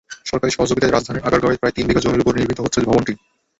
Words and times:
সরকারি 0.25 0.51
সহযোগিতায় 0.51 0.93
রাজধানীর 0.93 1.25
আগারগাঁওয়ে 1.27 1.59
প্রায় 1.61 1.75
তিন 1.75 1.85
বিঘা 1.87 2.03
জমির 2.03 2.23
ওপর 2.23 2.37
নির্মিত 2.37 2.59
হচ্ছে 2.61 2.79
ভবনটি। 2.87 3.13